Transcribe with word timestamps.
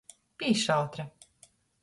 Pīšautre. 0.43 1.05